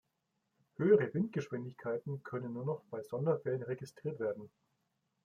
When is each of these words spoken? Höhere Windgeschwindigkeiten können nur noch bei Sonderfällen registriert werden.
Höhere 0.77 1.13
Windgeschwindigkeiten 1.13 2.23
können 2.23 2.53
nur 2.53 2.65
noch 2.65 2.81
bei 2.89 3.03
Sonderfällen 3.03 3.61
registriert 3.61 4.19
werden. 4.19 4.49